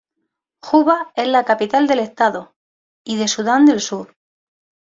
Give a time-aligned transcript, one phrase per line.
[0.63, 2.55] Juba es la capital del estado
[3.05, 4.15] y de Sudán del Sur.